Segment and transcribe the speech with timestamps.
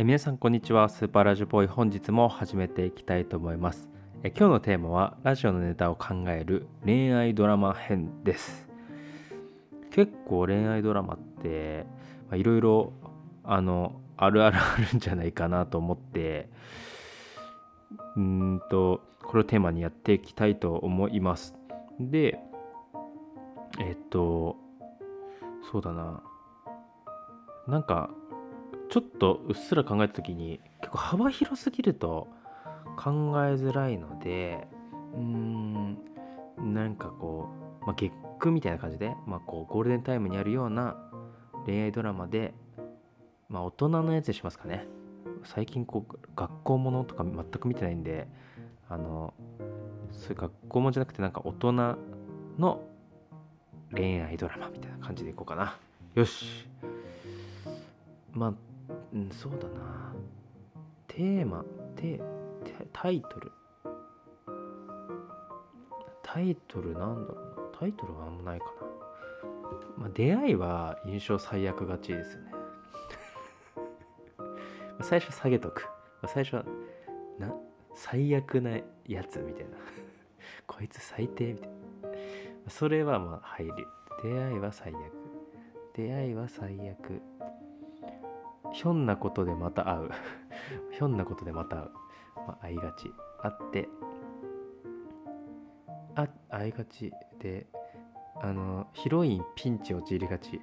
[0.00, 0.88] え皆さんこんにちは。
[0.88, 3.88] スーパーラジオボーイ本日も始めていきたいと思います。
[4.22, 8.68] え今日のテーマはラジオのネタを考える恋愛ドラマ編です。
[9.90, 11.84] 結構恋愛ドラマって
[12.32, 12.92] いろいろ
[13.42, 16.48] あのあるあるあるんじゃないかなと思って
[18.16, 21.56] うんとこれをテーマにやっていきたいと思います。
[21.98, 22.38] で
[23.80, 24.54] えっと
[25.72, 26.22] そうだな。
[27.66, 28.10] なんか
[28.90, 32.28] ちょっとうっすら考えた時に結構幅広すぎると
[32.96, 33.10] 考
[33.44, 34.66] えづらいので
[35.14, 35.98] うーん
[36.58, 37.48] なんかこ
[37.82, 40.96] う、まあ、月9みたいな感じで、まあ、こうゴールデンタイムにあるような
[41.66, 42.54] 恋愛ドラマで、
[43.48, 44.86] まあ、大人のやつにしますかね。
[45.44, 48.26] 最近こう学校ものとか全く見てないんで
[48.88, 49.34] あの
[50.10, 51.72] そういう学校もじゃなくてなんか大人
[52.58, 52.82] の
[53.94, 55.76] 恋愛ドラマみたいな感じでいこうかな。
[56.14, 56.66] よし。
[58.32, 58.67] まあ
[59.12, 60.14] うんそうだな。
[61.06, 61.64] テーマ
[61.96, 62.20] テ
[62.92, 63.52] タイトル。
[66.22, 67.78] タイトルなんだろうな。
[67.78, 68.72] タイトルはあんまないかな。
[69.96, 72.52] まあ出会いは印象最悪がちですよね。
[75.02, 75.86] 最初下げとく。
[76.26, 76.64] 最初は
[77.38, 77.54] な
[77.94, 79.76] 最悪なやつみたいな。
[80.66, 82.70] こいつ最低みたいな。
[82.70, 83.86] それはまあ入る。
[84.22, 84.98] 出会いは最悪。
[85.94, 87.22] 出会いは最悪。
[88.78, 90.10] ひょんなことでまた会う。
[90.96, 91.90] ひょんなことでまた会う、
[92.36, 93.12] まあ、会いがち。
[93.42, 93.88] 会って。
[96.14, 97.66] あ会いがちで
[98.36, 100.60] あのヒロインピンチ陥りがち。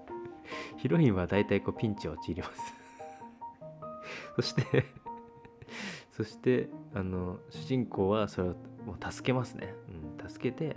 [0.76, 2.74] ヒロインは大体こうピンチ陥ります。
[4.36, 4.84] そして
[6.10, 9.74] そしてあの主人公はそれをもう助けますね、
[10.20, 10.76] うん、助けて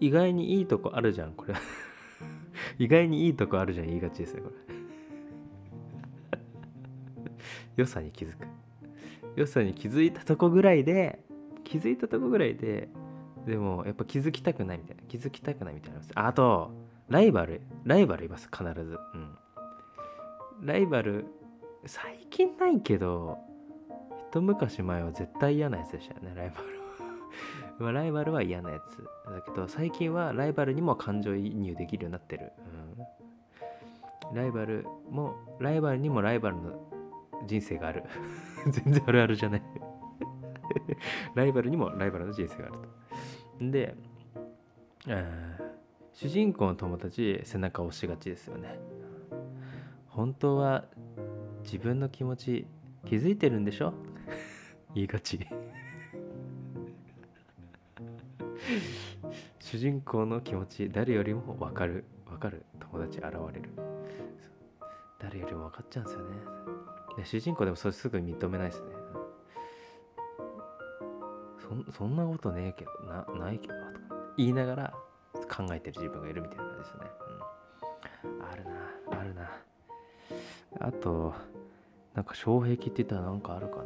[0.00, 1.54] 意外にいいとこあるじゃんこれ。
[2.80, 4.65] 意外にいいとこあるじゃん言いがちですねこれ。
[7.76, 8.46] 良さに気づく。
[9.36, 11.18] 良さに気づいたとこぐらいで
[11.64, 12.88] 気づいたとこぐらいで
[13.46, 15.02] でもやっぱ気づきたくないみたいな。
[15.08, 16.70] 気づきたくないみたいなあと
[17.08, 18.98] ライバルライバルいます必ず。
[19.14, 19.36] うん。
[20.62, 21.26] ライバル
[21.84, 23.38] 最近ないけど
[24.30, 26.76] 一昔前は絶対嫌なやつでしたよねライバル
[27.84, 29.02] まライバルは嫌なやつ。
[29.30, 32.52] だけど最近はライバルにも感情移入できるようになってる、
[34.30, 36.78] うん、ライバルもライバルにもライバルの
[37.46, 38.04] 人生がある。
[38.68, 39.62] 全然あるあるじゃない。
[41.34, 42.74] ライバルにもライバルの人生がある
[43.60, 43.70] と。
[43.70, 43.94] で
[46.12, 48.78] 主人公の友達背中を押しがちですよね。
[50.08, 50.84] 本当は
[51.62, 52.66] 自分の気持ち
[53.04, 53.92] 気づいてるんでしょ？
[54.94, 55.46] 言いがち。
[59.60, 63.70] 主人公の気持ち誰よりも分かる分かる友達現れる。
[65.18, 66.36] 誰よりも分かっちゃうんですよね。
[67.24, 68.94] 主人公でもそれすぐ認めないですね。
[71.86, 74.94] そそんなことねえけどなないけどとか言いながら
[75.34, 77.00] 考えてる自分がいるみたいな感じですね、
[78.24, 78.70] うん、あるな
[79.20, 79.50] あるな。
[80.80, 81.34] あと
[82.14, 83.84] なんか障壁って言ったらなんかあるかな、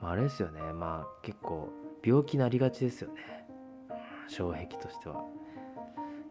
[0.00, 0.60] まあ、あれですよね。
[0.72, 1.70] まあ結構
[2.04, 3.46] 病気なりがちですよね。
[4.28, 5.24] 障壁としては。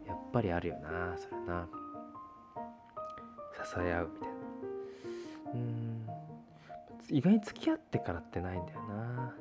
[0.06, 1.68] やっぱりあるよなそれな。
[3.64, 4.34] 支え合うみたいな。
[5.54, 6.06] うん。
[7.10, 9.34] 意外に付き合ってからってないんだよな。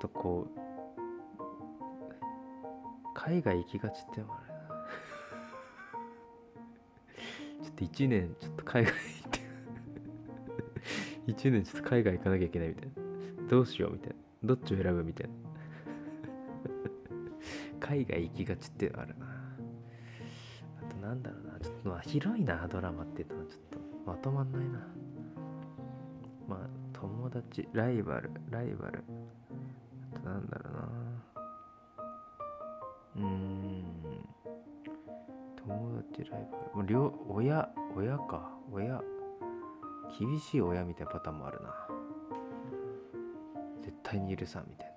[0.00, 0.68] とこう
[3.14, 4.58] 海外行きがちってもあるな。
[7.64, 9.40] ちょっと1年ちょっと海外行って。
[11.32, 13.48] 1年ちょっと海外行かなきゃいけないみたいな。
[13.48, 14.14] どうしようみたいな。
[14.44, 15.34] どっちを選ぶみたいな。
[17.80, 19.37] 海外行きがちってあるな。
[21.08, 21.58] なんだろうな。
[21.60, 24.78] ちょっとまあ広いなドラマって言ったのちょっとまとまんないな。
[26.46, 26.58] まあ
[26.92, 29.02] 友達ライバルライバル。
[30.14, 30.88] あとなんだろうな。
[33.16, 33.84] うん。
[35.56, 36.76] 友達ライバル。
[36.76, 37.66] もう両親
[37.96, 38.50] 親か。
[38.70, 39.00] 親。
[40.18, 41.88] 厳しい親みたいなパターンもあるな。
[43.82, 44.87] 絶対に許さんみたいな。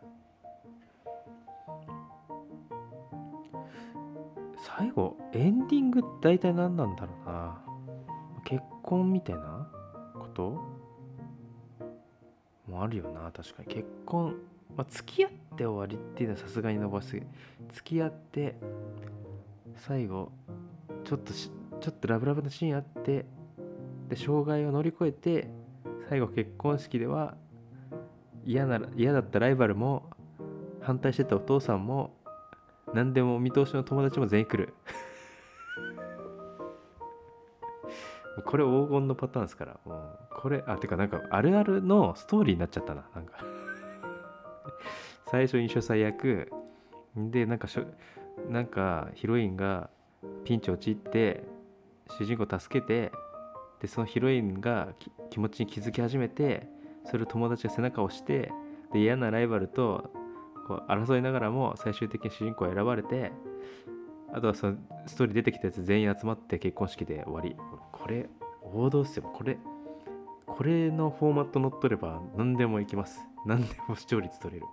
[4.81, 7.62] 最後エンディング大体何なんだろうな。
[8.44, 9.69] 結婚みたいな？
[10.16, 10.60] こと？
[12.68, 13.68] もあるよな確かに。
[13.68, 14.38] 結婚、
[14.75, 17.16] まあ、付き合って終わりっていうのはさすがに伸ばす
[17.74, 18.56] 付き合って
[19.75, 20.31] 最後
[21.04, 23.27] ちょっとちょっとラブラブなシーンあって
[24.10, 25.48] で障害を乗り越えて
[26.10, 27.36] 最後結婚式では
[28.48, 30.10] 嫌な嫌だったライバルも
[30.81, 32.16] 反対してたお父さんも
[32.94, 34.74] 何でも見通しの友達も全員来る。
[38.46, 39.80] これ黄金のパターンですから。
[39.86, 43.06] もうこれあてかなんかあるあるのストーリーになっちゃったな。
[43.16, 43.40] なんか。
[45.28, 46.52] 最初に書最悪
[47.16, 47.84] でなんかしょ
[48.50, 49.90] なんかヒロインが
[50.44, 51.46] ピンチ陥って
[52.18, 53.12] 主人公助けて
[53.80, 54.90] でそのヒロインが
[55.30, 56.68] 気持ちに気づき始めて
[57.06, 58.52] それを友達が背中を押して
[58.94, 60.12] で嫌なライバルと
[60.72, 63.34] こう争いながらも最終的に主人公選ばれて
[64.34, 67.58] あとはそのストーリー出てきたやつ全員集まって結婚式で終わり。
[67.92, 68.30] これ
[68.62, 69.24] 王道っすよ。
[69.24, 69.58] これ
[70.48, 73.20] これのフォーマット乗っ取れば何でもいきます。
[73.46, 74.68] 何でも視聴率取れる。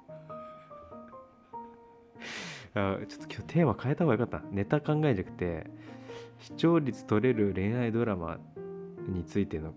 [2.75, 4.43] あちょっと今日テーマ変えた方がよかった。
[4.53, 5.67] ネタ考えじゃなくて
[6.39, 8.39] 視聴率取れる恋愛ドラマ
[9.09, 9.73] についてのっ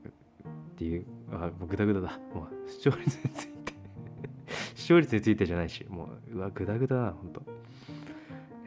[0.78, 2.20] ていうあもうグダグダだ。
[2.36, 3.61] もう視聴率について。
[4.92, 7.42] 視聴率についてじゃないしもううわグダグダだほんと。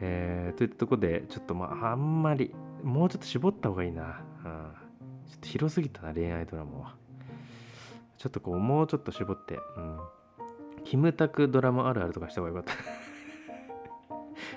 [0.01, 2.51] えー、といったとこでちょっとまああんまり
[2.83, 4.71] もうちょっと絞った方がいいな、うん、
[5.29, 6.95] ちょっと広すぎたな恋愛ドラマは。
[8.17, 9.99] ちょっとこうもうちょっと絞ってうん。
[10.83, 12.75] キムタクドラマあるあるとかした方がよかっ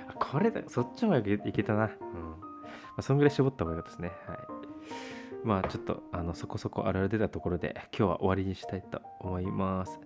[0.08, 0.14] た。
[0.32, 1.22] これだそっちもい
[1.52, 1.84] けたな。
[1.84, 1.90] うん。
[1.90, 1.96] ま
[2.96, 4.12] あ、そんぐらい絞った方がよかったですね。
[4.26, 4.38] はい。
[5.44, 10.00] まあちょっとあのそこそこあるある出たところで今日は終わりにしたいと思います。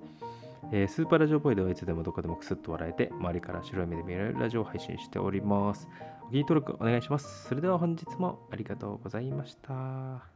[0.70, 5.88] えー、スーパーラジオボイではいつでもどこでもくすっと笑えて周りから白い目で見られるラジオを配信しております。
[6.26, 7.48] お気に登録お願いします。
[7.48, 10.31] それでは本日もありがとうございました。